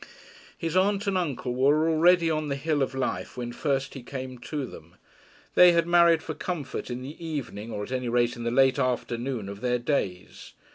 [0.57, 4.01] His aunt and uncle were already high on the hill of life when first he
[4.01, 4.95] came to them.
[5.53, 8.79] They had married for comfort in the evening or at any rate in the late
[8.79, 10.53] afternoon of their days.